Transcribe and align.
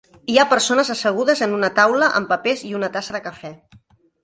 Hi 0.33 0.37
ha 0.37 0.45
persones 0.53 0.89
assegudes 0.93 1.43
en 1.47 1.53
una 1.59 1.69
taula 1.81 2.09
amb 2.21 2.31
papers 2.33 2.65
i 2.73 2.75
una 2.81 2.93
tassa 2.99 3.17
de 3.19 3.25
cafè. 3.31 3.55